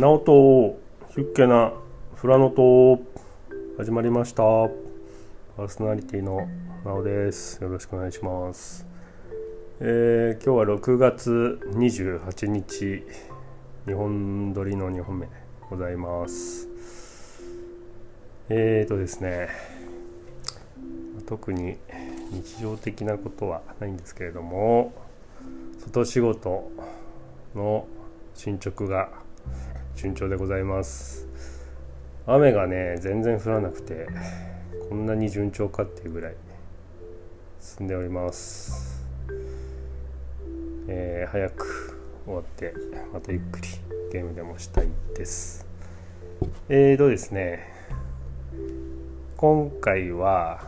[0.00, 1.74] ナオトヒュッケな
[2.14, 3.02] フラノト
[3.76, 4.42] 始まりました。
[4.42, 6.48] パーソナリティの
[6.86, 7.62] ナオです。
[7.62, 8.86] よろしくお願いします。
[9.78, 13.04] えー、今日は6月28日
[13.86, 15.32] 日本撮りの2本目で
[15.68, 16.66] ございます。
[18.48, 19.50] えーとですね
[21.26, 21.76] 特に
[22.30, 24.94] 日常的なことはないんですけれども
[25.78, 26.70] 外仕事
[27.54, 27.86] の
[28.34, 29.10] 進捗が
[30.00, 31.28] 順調でございます。
[32.26, 34.06] 雨がね全然降らなくて
[34.88, 36.34] こんなに順調かっていうぐらい
[37.60, 39.04] 進んでおります。
[40.88, 42.72] えー、早く終わって
[43.12, 43.68] またゆっくり
[44.10, 45.66] ゲームでもしたいです。
[46.70, 47.70] えーとですね
[49.36, 50.62] 今回は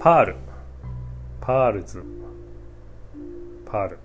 [0.00, 0.36] パール。
[1.42, 2.02] パールズ。
[3.66, 3.98] パール、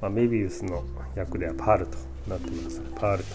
[0.00, 0.82] まあ、メビウスの
[1.14, 3.30] 訳ではパールとなってますパールと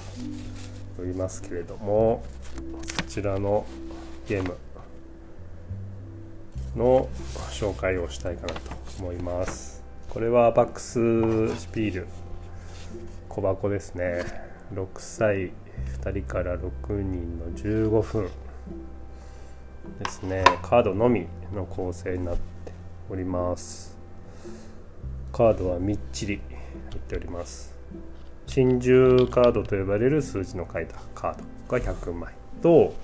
[0.98, 2.24] 呼びますけれども
[2.98, 3.66] こちらの
[4.28, 4.56] ゲーム
[6.76, 7.10] の
[7.52, 8.60] 紹介をしたいかなと
[9.00, 9.84] 思います。
[10.10, 12.08] これはアバクスシュピーレ
[13.30, 14.24] 小箱ですね。
[14.74, 15.52] 6歳
[16.02, 18.30] 2人から6人の15分
[20.00, 20.44] ですね。
[20.62, 22.42] カードのみの構成になって
[23.10, 23.98] おります。
[25.32, 26.42] カードはみっちり
[26.92, 27.77] 入っております。
[28.58, 31.36] 真珠カードと呼ばれる数字の書いたカー
[31.70, 32.96] ドが100枚と、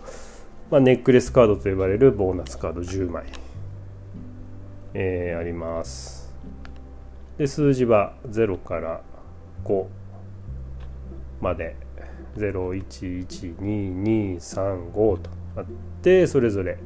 [0.71, 3.25] まあ、ネックレスカードと呼ばれるボーナスカード10枚、
[4.95, 6.33] えー、あります。
[7.37, 9.03] で数字は0から
[9.63, 9.85] 5
[11.39, 11.75] まで。
[12.35, 15.65] 011235とあっ
[16.01, 16.79] てそれぞれ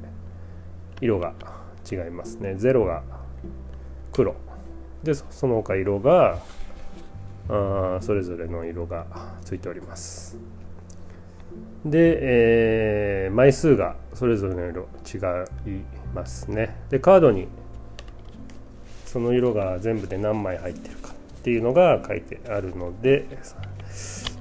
[1.00, 1.34] 色が
[1.90, 2.58] 違いますね。
[2.60, 3.02] 0が
[4.12, 4.36] 黒。
[5.04, 6.40] でその他色が
[7.50, 9.06] あそれぞれの色が
[9.44, 10.38] ついております。
[11.86, 15.18] で、えー、枚数がそれぞれの色違
[15.70, 15.82] い
[16.14, 16.76] ますね。
[16.90, 17.48] でカードに
[19.06, 23.26] その色が全部で何枚入ってるかっていうのが書いてあるので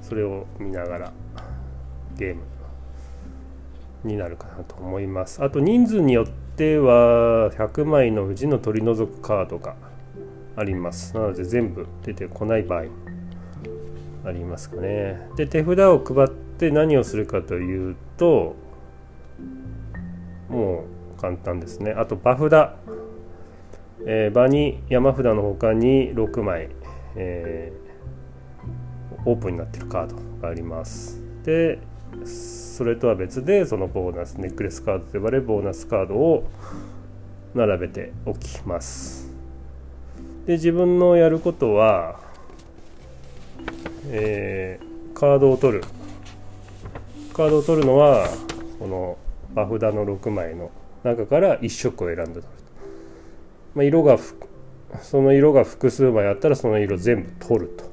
[0.01, 1.13] それを見ながら
[2.17, 2.41] ゲーム
[4.03, 5.43] になるかなと思います。
[5.43, 9.75] あと人数によっては100枚のうちの取り除くカードが
[10.55, 11.15] あります。
[11.15, 12.89] なので全部出てこない場合も
[14.27, 15.29] ありますかね。
[15.37, 18.55] で手札を配って何をするかというと
[20.49, 20.83] も
[21.17, 21.91] う簡単ですね。
[21.91, 22.71] あと場札、
[24.05, 26.69] えー、場に山札の他に6枚、
[27.15, 31.21] えー、オープンになってるカードがあります。
[31.43, 31.79] で
[32.25, 36.47] それとは別でそのボーナスネックレスカードと呼ばれるボーナスカードを
[37.55, 39.33] 並べておきます。
[40.45, 42.26] で自分のやることは、
[44.09, 45.83] えー、カードを取る。
[47.33, 48.27] カードを取るのは
[48.79, 49.17] この
[49.53, 50.71] 場札の6枚の
[51.03, 52.47] 中から1色を選んで取ると、
[53.75, 54.17] まあ、色が
[55.01, 57.85] その色が複数枚あったらその色全部取ると。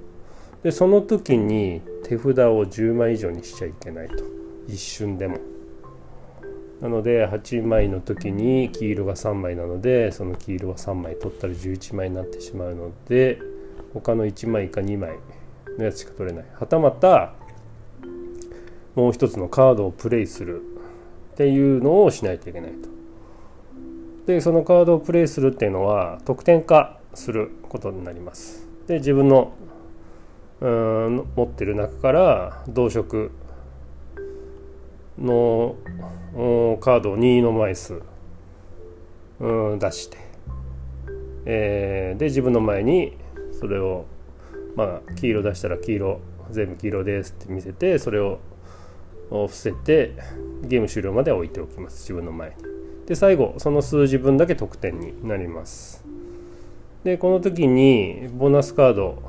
[0.62, 4.24] でその時に手札を10枚以上にしちゃいけないと。
[4.68, 5.38] 一瞬でも。
[6.80, 13.38] なので8枚の時に黄色が3枚なのでその黄色は3枚取ったら11枚になってしまうので
[13.94, 15.16] 他の1枚か2枚
[15.78, 17.32] のやつしか取れないはたまた
[18.94, 20.62] もう一つのカードをプレイする
[21.32, 22.88] っていうのをしないといけないと。
[24.26, 28.66] でそのカードをプレイするっていうのは得点化することになります。
[28.86, 29.52] で自分の
[30.60, 33.32] うん持ってる中から同色
[35.18, 35.76] の
[36.80, 38.00] カードを2の枚数
[39.40, 40.16] うん出して、
[41.44, 43.16] えー、で自分の前に
[43.58, 44.06] それを
[44.76, 46.20] まあ黄色出したら黄色
[46.50, 48.38] 全部黄色ですって見せてそれを
[49.30, 50.14] 伏せて
[50.62, 52.02] ゲーム終了まで置いておきます。
[52.02, 52.56] 自分の前に。
[53.06, 56.04] で最後その数字分だけ得点になります。
[57.04, 59.22] でこの時にボーナスカード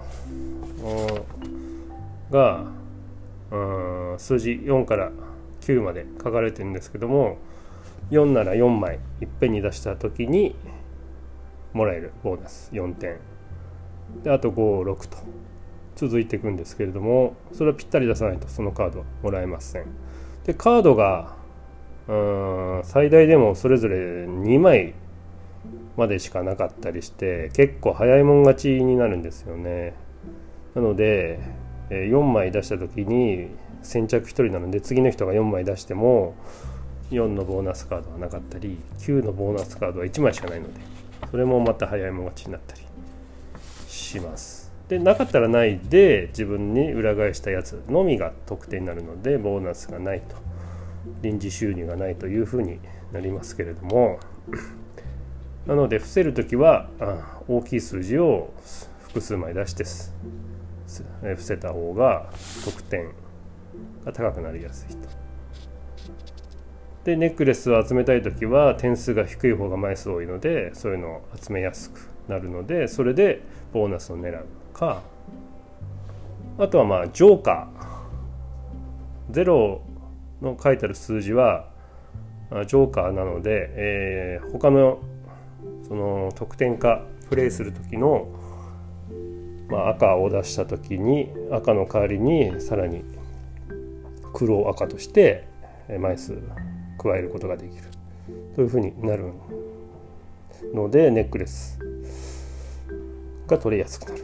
[2.31, 2.65] が
[4.17, 5.11] 数字4から
[5.61, 7.37] 9まで書かれてるんですけども
[8.11, 10.55] 4なら4枚いっぺんに出した時に
[11.73, 13.17] もらえるボーナス4点。
[14.23, 15.17] であと56と
[15.95, 19.85] 続いていくんですけれどもそれはぴったり出さないとそのカードはもらえません。
[20.45, 21.35] でカードが
[22.07, 24.93] うん最大でもそれぞれ2枚
[25.97, 29.93] までしかなかったりして結構早いもん勝ちになるんですよね。
[30.75, 31.39] なので
[31.89, 33.49] 4枚出した時に
[33.81, 36.35] 先着1人なので次の人が4枚出しても
[37.11, 40.81] 4のボーナスカードはなかったり9のボーナスカードは1枚しかないので
[41.31, 42.81] それもまた早いもん勝ちになったり
[44.05, 50.35] しますでなかったらないで自分に裏返したやつのみが得点になるのでボーナスがないと
[51.21, 52.79] 臨時収入がないというふうに
[53.11, 54.19] なりますけれども
[55.65, 58.53] なので伏せる時はあ大きい数字を
[59.07, 59.83] 複数枚出して
[61.21, 62.29] 伏せた方が
[62.63, 63.11] 得点
[64.03, 65.09] が高くなりやすいと。
[67.05, 73.43] でネックレスを集めたい時は点数が低い方が枚数多いのでそういうのを集めやすくなるのでそれで
[73.75, 75.01] ボーナスを狙うか
[76.57, 79.33] あとはまあジョーカー。
[79.33, 79.81] ゼロ
[80.41, 81.67] の書いてある数字は
[82.67, 84.99] ジョーカーなので、えー、他の
[85.89, 88.29] その得点化プレイする時の、
[89.67, 93.03] まあ、赤を出した時に赤の代わりにさらに
[94.33, 95.49] 黒を赤として
[95.99, 96.39] 枚数
[96.97, 97.83] 加えることができる。
[98.55, 99.33] というふうになる
[100.73, 101.84] のでネックレス。
[103.47, 104.23] が取りやすくなる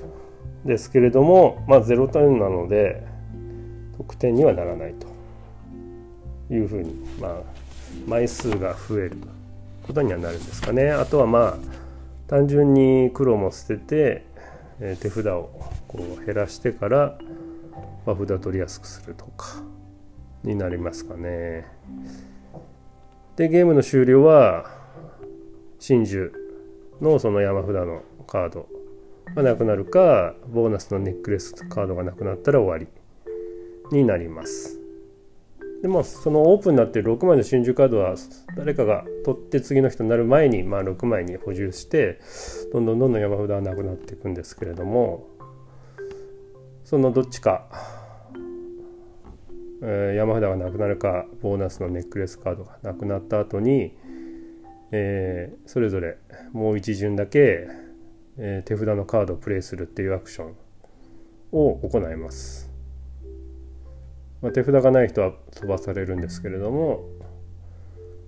[0.66, 3.04] ですけれどもまあ0点なので
[3.98, 7.34] 得点にはならないというふうにまあ
[8.08, 9.18] 枚数が増える
[9.84, 11.58] ことにはなるんですかねあとはまあ
[12.28, 14.26] 単純に黒も捨てて、
[14.80, 15.50] え手札を
[15.90, 17.18] こう減らしてから
[18.06, 19.62] ま札取りやすくするとか
[20.42, 21.68] になりますかね。
[23.36, 24.66] でゲームの終了は
[25.78, 26.32] 真珠
[27.02, 28.70] のその山札のカード
[29.36, 34.80] がなくなるかボーナスのネックレスカードがなくなったら終わりになります。
[35.82, 38.16] でもそのオープンになってる6枚の真珠カードは
[38.56, 42.20] 誰かが取って次の人になる前に、まあ、6枚に補充して
[42.72, 45.28] どんどんどんどん山札はなくなっていくんですけれども
[46.84, 47.66] そのどっちか
[49.84, 53.98] えー、山札がなくなるかボーナスのネックレスカードがなくなった後に、
[54.92, 56.18] えー、それぞれ
[56.54, 57.68] もう一巡だけ、
[58.38, 60.56] えー、手札のカードをプレイするっていうアクション
[61.52, 62.72] を行います、
[64.42, 67.04] まあ、手札がない人は飛ばされるんですけれども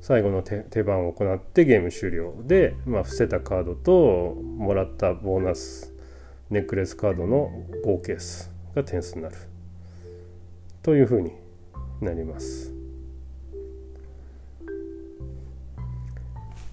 [0.02, 5.94] 最後の手番を行ってゲーム終了で、まあ、伏せたカードともらったボーナス
[6.50, 7.50] ネックレスカードの
[7.86, 9.36] 合計数が点数になる
[10.82, 11.32] というふうに
[12.02, 12.74] なります。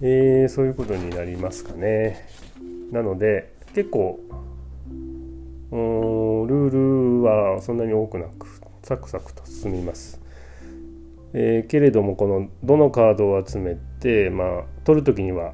[0.01, 2.27] えー、そういうことになりますかね。
[2.91, 4.19] なので結構
[5.71, 8.47] うーんルールはそんなに多くなく
[8.83, 10.19] サクサクと進みます。
[11.33, 15.53] えー、けれどもこのどのカードを集めてまあ取る時には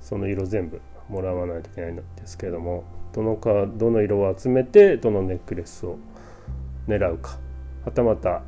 [0.00, 2.84] その色全部もらわないといけないんですけれども
[3.14, 5.98] どのかどの色を集めてどのネックレスを
[6.86, 7.38] 狙うか
[7.86, 8.42] はたまた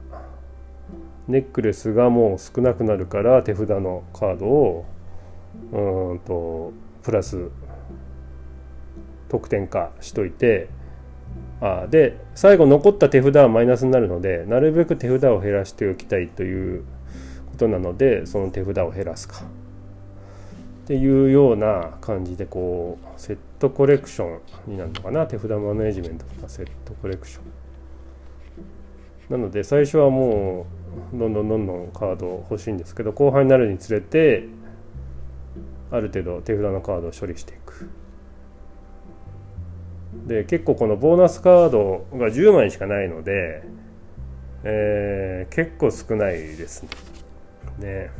[1.28, 4.84] ネックレスがもう少なくなるから手札のカードを
[5.72, 6.72] うんと
[7.02, 7.50] プラス
[9.30, 10.68] 得点化しといて
[11.60, 16.84] あで最後残った手札はマイナスになるのでなるべく手札を減らしておきたいという
[17.50, 19.42] ことなのでその手札を減らすか。
[20.84, 25.26] っていうような感じでこうセットコレクションになるのかな。
[25.26, 27.44] 手札マネジメントとかセットコレクション。
[29.30, 30.66] なので最初はも
[31.14, 34.48] うどんどんどんどんカード欲しいんですけど後半になるにつれて
[35.92, 37.88] ある程度手札のカードを処理していく。
[40.26, 43.62] で結構このボーナスカードが10枚しかないので、
[44.64, 46.88] えー、結構少ないですね。
[47.78, 48.10] ね。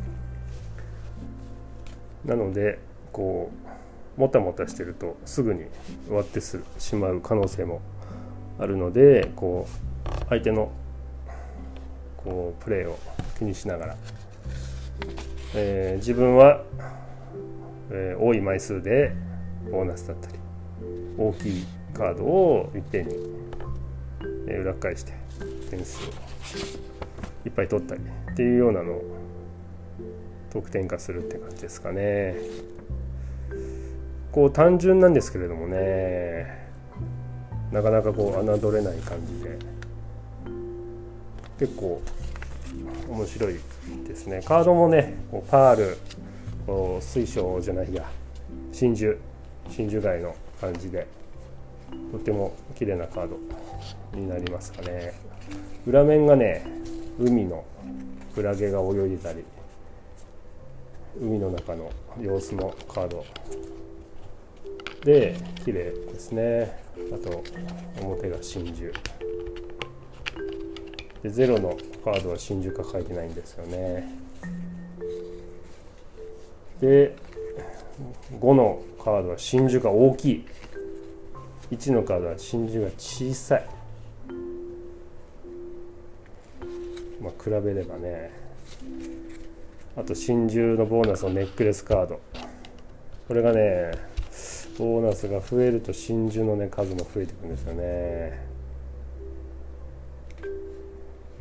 [2.25, 2.79] なので
[3.11, 3.51] こ
[4.17, 5.65] うもたもたしてるとすぐに
[6.07, 7.81] 終わってしまう可能性も
[8.59, 10.71] あるのでこう相手の
[12.17, 12.99] こうプレーを
[13.37, 13.97] 気にしながら、
[15.55, 16.61] えー、自分は、
[17.89, 19.13] えー、多い枚数で
[19.71, 20.35] ボーナスだったり
[21.17, 23.15] 大きいカードをいっぺんに、
[24.47, 25.13] え、裏返して
[25.69, 26.07] 点数を
[27.45, 29.03] いっぱい取ったりっていうようなのを
[30.51, 32.35] 得点化するって感じですかね。
[34.31, 36.69] こう単純なんですけれどもね
[37.71, 39.59] なかなかこう侮れない感じで
[41.59, 42.01] 結構
[43.09, 43.59] 面白い
[44.07, 45.97] ですねカードもねこうパール
[46.65, 48.09] こう水晶じゃないや
[48.71, 49.15] 真珠
[49.69, 51.07] 真珠貝の感じで
[52.11, 53.37] とても綺麗なカード
[54.17, 55.13] になりますかね。
[55.85, 56.65] 裏面がね
[57.19, 57.63] 海の
[58.35, 59.43] クラゲが泳いでたり
[61.19, 63.25] 海の中の様子のカード。
[65.03, 66.79] で綺麗ですね。
[67.13, 67.43] あと
[68.01, 68.91] 表が真珠。
[71.23, 74.07] で0のカードは真珠か書いてないんですよね。
[76.79, 77.15] で
[78.39, 80.45] 5のカードは真珠が大きい。
[81.71, 83.65] 1のカードは真珠が小さい。
[87.21, 88.31] まあ比べればね。
[89.95, 92.19] あと真珠のボーナスのネックレスカード。
[93.27, 93.91] これがね
[94.77, 98.45] ボーナスが増えると真珠のね数も増えていくんですよね。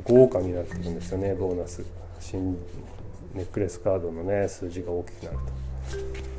[0.04, 1.84] 豪華になっていくんですよねボーナス。
[2.20, 2.56] 新
[3.34, 5.38] ネックレスカードのね数字が大きくなる
[6.22, 6.29] と。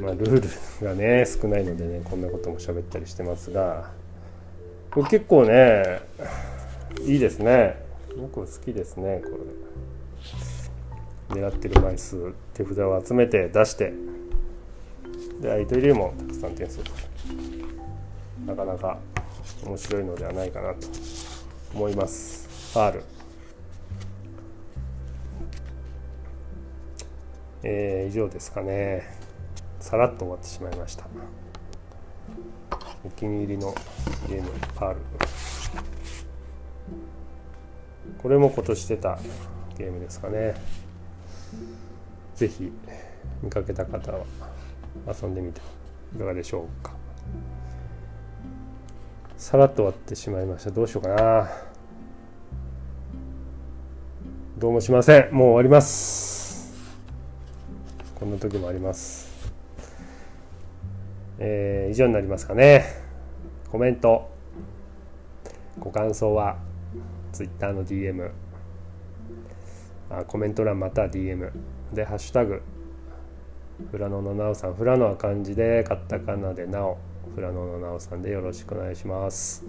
[0.00, 3.90] まあルールがね少ないのでねこんなことも喋ったりしてますが
[4.90, 6.00] これ結構ね
[7.02, 7.82] いいですね。
[8.16, 9.30] 僕好きですねこ
[11.30, 11.40] れ。
[11.40, 13.92] 狙ってる枚数手札を集めて出して
[15.40, 16.92] で相手よりもたくさん点数と
[18.46, 18.98] なかなか
[19.64, 20.86] 面白いのではないかなと
[21.74, 22.72] 思います。
[22.72, 23.04] ファール
[27.66, 29.23] えー、以上ですかね。
[29.84, 31.04] さらっと終わってしまいました。
[33.04, 33.74] お気に入りの
[34.26, 35.00] ゲームパール。
[38.16, 39.18] これも今年出た
[39.76, 40.54] ゲームですかね。
[42.34, 42.72] ぜひ
[43.42, 44.24] 見かけた方は
[45.06, 45.60] 遊んでみて
[46.16, 46.94] いかがでしょうか。
[49.36, 50.70] さらっと終わってしまいました。
[50.70, 51.50] どうしようかな。
[54.56, 55.34] どうもしません。
[55.34, 56.72] もう終わります。
[58.14, 59.33] こんな時もあります。
[61.38, 62.84] えー、以上になりますかね。
[63.70, 64.30] コメント。
[65.78, 66.58] ご感想は
[67.32, 68.30] Twitter の DM
[70.08, 71.50] あコメント欄または DM
[71.92, 72.62] で「ハッシュタグ。
[73.90, 76.98] フラノのなおさん」フラノは漢字でカタカナでなお。
[77.34, 79.64] フラノのなおさんでよろしくお願いします。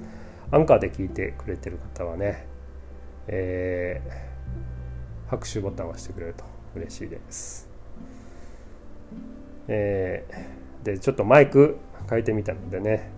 [0.52, 2.48] アンカーで聞いてくれてる方はね
[3.28, 6.44] えー、拍手ボタンを押してくれると
[6.76, 7.68] 嬉しいです。
[9.68, 11.78] えー、でちょっとマイク
[12.08, 13.10] 変えてみたのでね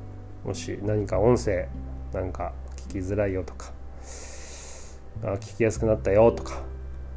[0.46, 1.68] もし何か音声
[2.14, 2.54] なんか
[2.88, 3.74] 聞きづらいよとか
[5.22, 6.64] あ聞きやすくなったよとか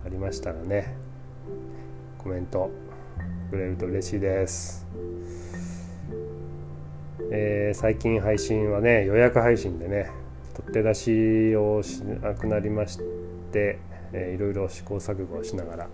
[0.05, 0.93] ありましたらね
[2.19, 2.69] コメント
[3.51, 4.87] くれると嬉しいです。
[7.33, 10.11] えー、最近配信はね予約配信でね
[10.55, 12.99] 取って出しをしなくなりまし
[13.53, 13.79] て、
[14.13, 15.89] えー、いろいろ試行錯誤をしながら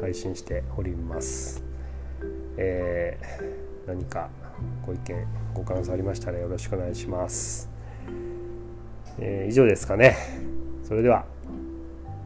[0.00, 1.64] 配信しております、
[2.56, 4.28] えー、何か
[4.86, 7.70] ご意見ご感想ありましたらよろしくお願いします、
[9.18, 10.14] えー、以上ですかね。
[10.84, 11.24] それでは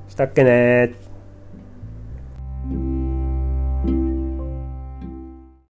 [0.08, 1.11] したっけね